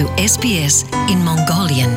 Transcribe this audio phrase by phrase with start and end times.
[0.00, 1.92] to SBS in Mongolian.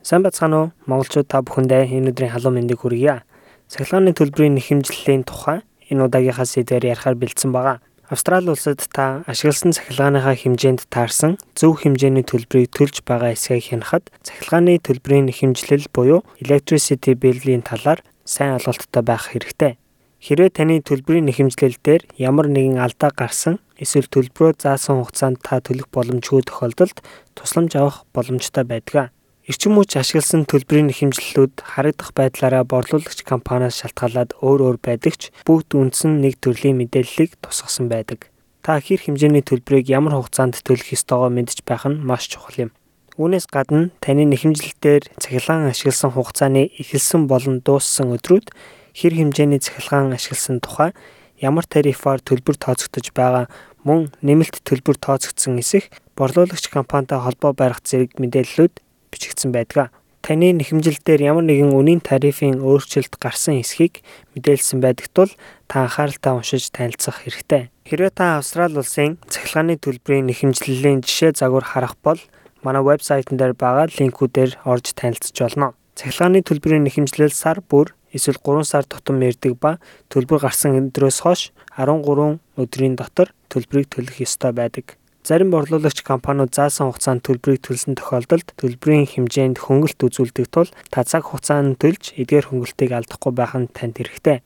[0.00, 0.72] Сайн бацхан уу?
[0.88, 3.28] Монголчууд та бүхэндээ энэ өдрийн халуун мэндийг хүргье.
[3.68, 5.60] Цахилгааны төлбөрийн нэхэмжлэлийн тухай
[5.92, 7.84] энэ удаагийнхаа сэдвээр ярихаар бэлдсэн байгаа.
[8.08, 14.80] Австрали улсад та ашигласан цахилгааныхаа хэмжээнд таарсан зөв хэмжээний төлбөрийг төлж байгаа эсэхийг хянахад цахилгааны
[14.80, 19.76] төлбөрийн нэхэмжлэл буюу electricity bill-ийн талаар сайн ойлголттой байх хэрэгтэй.
[20.18, 25.86] Хэрвээ таны төлбөрийн нэхэмжлэл дээр ямар нэгэн алдаа гарсан эсвэл төлбөрөө заасан хугацаанд та төлөх
[25.94, 26.98] боломжгүй тохиолдолд
[27.38, 29.14] тусламж авах боломжтой байдаг.
[29.48, 35.72] Эрчим хүч ашигласан төлбөрийн нэхэмжлэлүүд харагдах байдлаараа борлуулагч компаниас шалтгаалаад өөр өөр байдаг ч бүгд
[35.72, 38.28] үндсэн нэг төрлийн мэдээллийг тусгасан байдаг.
[38.60, 42.70] Та хэр хэмжээний төлбөрийг ямар хугацаанд төлөх ёстойгоо мэдж байх нь маш чухал юм.
[43.16, 48.52] Үүнээс гадна таны нэхэмжлэлтээр цахилгаан ашигласан хугацааны эхэлсэн болон дууссан өдрүүд
[48.94, 50.92] хэр хэмжээний цахилгаан ашигласан тухай
[51.40, 53.46] ямар тарифаар төлбөр тооцогдож байгаа
[53.86, 58.74] мөн нэмэлт төлбөр тооцогдсон эсэх борлуулагч компанитай холбоо барих зэрэг мэдээллүүд
[59.10, 59.94] бичигдсэн байдаг.
[60.18, 64.02] Таны нэхэмжил дээр ямар нэгэн үнийн тарифын өөрчлөлт гарсан эсхийг
[64.34, 65.30] мэдээлсэн байдаг тул
[65.70, 67.70] та анхааралтай уншиж танилцах хэрэгтэй.
[67.86, 72.20] Хэрвээ та Австрали улсын цахилгааны төлбөрийн нэхэмжлэлийн жишээ загвар харах бол
[72.66, 75.72] манай вебсайтн дээр байгаа линкүүдээр орж танилцж болно.
[75.94, 79.78] Цахилгааны төлбөрийн нэхэмжлэл сар бүр эсвэл 3 сар тутам ярьдаг ба
[80.12, 84.96] төлбөр гарсан өдрөөс хойш 13 өдрийн дотор төлбөрийг төлөх ёстой байдаг.
[85.28, 91.28] Зарим борлуулагч компаниуд заасан хугацаанд төлбөрийг төлсөн тохиолдолд төлбөрийн хэмжээнд хөнгөлт үзүүлдэг тул та цаг
[91.28, 94.40] хугацаанд төлж эдгээр хөнгөлтийг алдахгүй байх нь танд хэрэгтэй.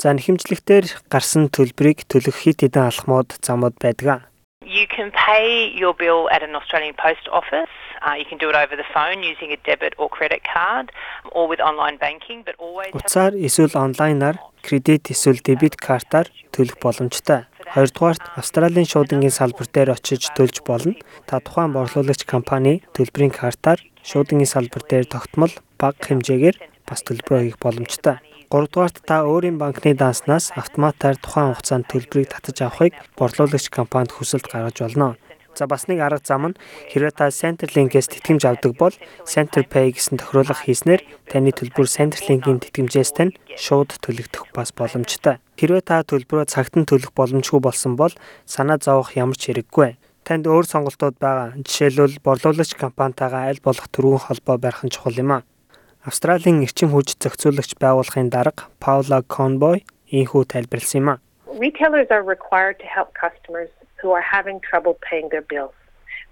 [0.00, 4.24] За нэхэмжлэгтэр гарсан төлбөрийг төлөх хит хитэн алхмууд замууд байдаг.
[4.64, 7.74] You can pay your bill at an Australian Post Office
[8.04, 10.90] Uh, you can do it over the phone using a debit or credit card
[11.30, 14.36] or with online banking but always Утсаар эсвэл онлайнаар
[14.66, 17.46] кредит эсвэл дебит картаар төлөх боломжтой.
[17.74, 20.98] Хоёрдугаарт Австралийн шуудангийн салбар дээр очиж төлж болно.
[21.28, 27.58] Та тухайн борлуулагч компани төлбөрийн картаар шуудангийн салбар дээр тогтмол бага хэмжээгээр бас төлбөрөө хийх
[27.62, 28.18] боломжтой.
[28.52, 34.76] Гуравдугаарт та өөрийн банкны данснаас автоматар тухайн хугацаанд төлбөрийг татаж авахыг борлуулагч компанид хүсэлт гаргаж
[34.82, 35.16] болно.
[35.54, 36.58] За бас нэг арга зам нь
[36.90, 38.94] хэрвээ та Centerlink-ээс тэтгэмж авдаг бол
[39.28, 45.44] CenterPay гэсэн тохируулга хийснээр таны төлбөр Centerlink-ийн тэтгэмжээс тань шууд төлөгдөх бас боломжтой.
[45.60, 48.16] Хэрвээ та төлбөрөө цагт нь төлөх боломжгүй болсон бол
[48.48, 50.00] санаа зовох ямар ч хэрэггүй.
[50.24, 51.58] Танд өөр сонголтууд байгаа.
[51.60, 55.44] Жишээлбэл борлуулагч компанитайгаа аль болох түргэн холбоо барих нь чухал юм а.
[56.06, 61.20] Австралийн эрчим хүч зохицуулагч байгууллагын дарга Paula Conboy ийхүү тайлбарлсан юм а.
[61.58, 63.68] Retailers are required to help customers
[64.00, 65.74] who are having trouble paying their bills.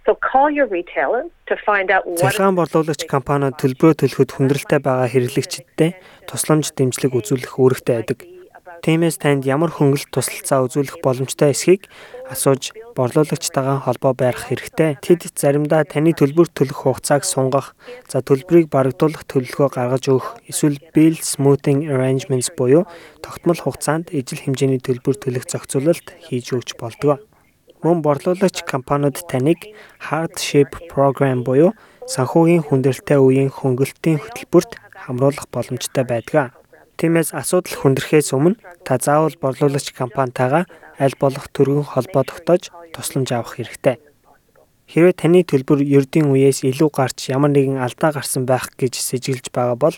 [0.06, 5.08] So call your retailer to find out what Цахилгаан борлуулагч компаниуд төлбөрөө төлөхөд хүндрэлтэй байгаа
[5.12, 5.92] хэрэглэгчдэд
[6.25, 8.19] тусламж дэмжлэг үзүүлэх үүрэгтэй байдаг.
[8.81, 11.85] Тиймээс танд ямар хөнгөлөлт тусалцаа үзүүлэх боломжтой эсхийг
[12.33, 14.97] асууж борлуулагчтайгаа холбоо барих хэрэгтэй.
[15.05, 17.77] Тэд заримдаа таны төлбөр төлөх хугацааг сунгах,
[18.09, 22.89] за төлбөрийг барагдуулах төлөлгөө гаргаж өгөх, эсвэл bill smoothing arrangements буюу
[23.21, 27.21] тогтмол хугацаанд ижил хэмжээний төлбөр төлөх зохицуулалт хийж өгч болдог.
[27.85, 29.61] Мөн борлуулагч компаниуд таныг
[30.09, 31.77] hardship program буюу
[32.09, 34.73] санхүүгийн хүндрэлтэй үеийн хөнгөлөлтийн хөтөлбөрт
[35.05, 36.59] хамруулах боломжтой байдаг.
[37.00, 40.69] Тиймээс асуудал хүндрэхээс өмнө та заавал борлуулагч компанитайгаа
[41.00, 43.97] аль болох төргөн холбоо тогтоож тусламж авах хэрэгтэй.
[44.84, 49.81] Хэрвээ таны төлбөр ердийн үеэс илүү гарч ямар нэгэн алдаа гарсан байх гэж сэжиглэж байгаа
[49.81, 49.97] бол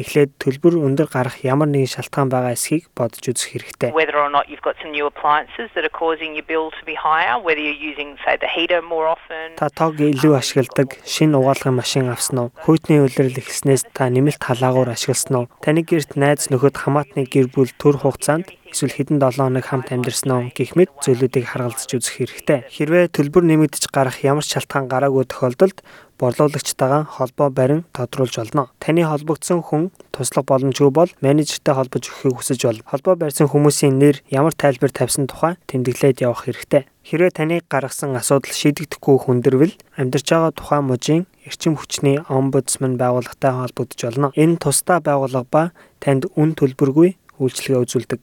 [0.00, 3.92] эхлээд төлбөр өндөр гарах ямар нэгэн шалтгаан байгаа эсхийг бодож үзэх хэрэгтэй.
[3.92, 6.96] Whether or not you've got some new appliances that are causing your bill to be
[6.96, 9.60] higher, whether you're using say the heater more often.
[9.60, 12.52] Та тог илүү ашигладаг шинэ угаалгын машин авсан уу?
[12.64, 15.50] Хүйтний улирал ихснээс та нэмэлт халаагуур ашигласан уу?
[15.60, 20.30] Таны гэрт найз нөхөд хамаатны гэр бүл төр хугацаанд эсвэл хэдэн 7 хоног хамт амьдарсан
[20.30, 22.58] уу гэх мэт зүйлүүдийг харгалзаж үзэх хэрэгтэй.
[22.70, 25.82] Хэрвээ төлбөр нэмэгдэж гарах ямар ч шалтгаан гараагүй тохиолдолд
[26.20, 28.68] борлуулагчтайгаа холбоо барин тодруулж болно.
[28.78, 34.20] Таны холбогдсон хүн туслах боломжгүй бол менежертэй холбож өгөхийг хүсэж бол холбоо барьсан хүмүүсийн нэр
[34.28, 36.84] ямар тайлбар тавьсан тухай тэмдэглээд явах хэрэгтэй.
[37.08, 44.00] Хэрвээ таныг гаргасан асуудал шийдэгдэхгүй хүндэрвэл амьдарч байгаа тухайн мужийн эрчим хүчний омбудсман байгууллагатай холбогдож
[44.04, 44.28] болно.
[44.36, 45.62] Энэ тусдаа байгууллага ба
[46.04, 48.20] танд үн төлбөргүй үйлчлэгээ үзүүлдэг.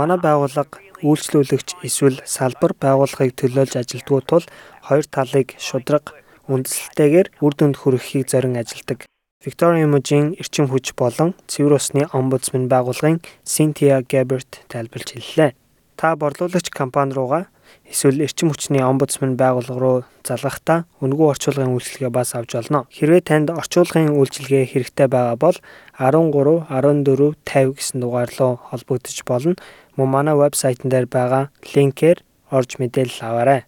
[0.00, 4.44] Манай байгууллага үйлчлүүлэгч эсвэл салбар байгууллагыг төлөөлж ажилддаг тул
[4.88, 6.16] хоёр талыг шудраг
[6.48, 9.04] үндэслэлтэйгээр үр дүнд хүрэхийг зорин ажилдаг.
[9.42, 15.50] Victoria мужийн эрчим хүч болон цэвэр усны омбудсман байгууллагын Cynthia Gabbert тайлбарж хэллээ.
[15.98, 17.50] Та борлуулагч компани руугаа
[17.88, 22.86] эсвэл эрчим хүчний омбудсман байгууллага руу залгахдаа үнэгүй орчуулгын үйлчилгээ бас авч болно.
[22.88, 25.56] Хэрвээ танд орчуулгын үйлчилгээ хэрэгтэй байгаа бол
[25.98, 26.32] 13
[26.70, 29.56] 14 50 гэсэн дугаар руу холбогдож болно.
[29.96, 32.18] Мөн манай вебсайтн дээр байгаа линкээр
[32.50, 33.60] орж мэдээлэл аваарай.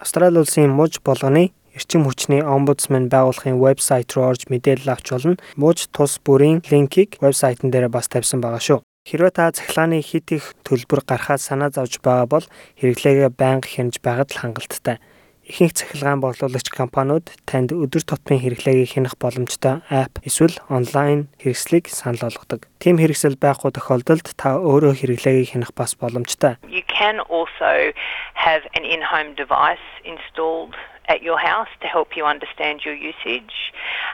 [0.00, 5.36] Австрали улсын муж болгоны эрчим хүчний омбудсман байгууллагын вебсайт руу орж мэдээлэл авч болно.
[5.56, 8.80] Муж тус бүрийн линкийг вебсайтн дээр бас тавьсан байгаа шүү.
[9.08, 14.28] Хэрвээ та цахилгааны хит их төлбөр гарахад санаа зовж байгаа бол хэрэглээгээ байнга хянаж байгаад
[14.28, 15.00] л хангалттай.
[15.48, 22.28] Ихэнх цахилгаан борлуулагч компаниуд танд өдөр тутмын хэрэглээгийг хянах боломжтой апп эсвэл онлайн хэрэгслийг санал
[22.28, 22.68] болгодог.
[22.76, 26.60] Тим хэрэгсэл байхгүй тохиолдолд та өөрөө хэрэглээгийг хянах бас боломжтой.
[26.68, 27.96] You can also
[28.36, 30.76] have an in-home device installed
[31.12, 33.54] at your house to help you understand your usage.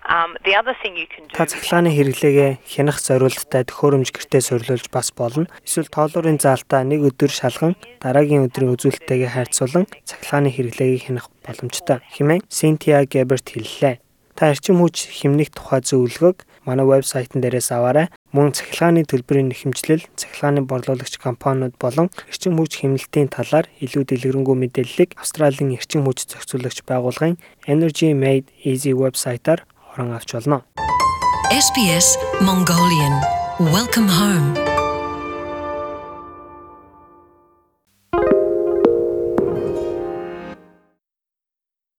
[0.09, 4.87] Um, the other thing you can do Та цахилгааны хэрэглээгээ хянах зорилттой төхөөрөмж гэртээ сурлуулж
[4.89, 5.47] бас болно.
[5.67, 12.47] Эсвэл тоолуурын заалтаа нэг өдөр шалган дараагийн өдрийн үзүүлэлттэйгээ харьцуулан цахилгааны хэрэглээгийг хянах боломжтой хэмээн
[12.49, 14.01] Cynthia Gebert хэллээ.
[14.37, 18.13] Та эрчим хүч хэмнэх тухай зөвлөгөөг манай вебсайтн дээрээс аваарай.
[18.37, 25.17] Мөн цахилгааны төлбөрийн нэхэмжлэл, цахилгааны борлуулагч компаниуд болон эрчим хүч хэмнэлтийн талаар илүү дэлгэрэнгүй мэдээллийг
[25.17, 29.65] Австралийн эрчим хүч зохицуулагч байгууллагын Energy Made Easy вебсайтаар
[29.97, 30.69] орон авч болно.
[31.49, 33.17] SBS Mongolian
[33.73, 34.76] Welcome home.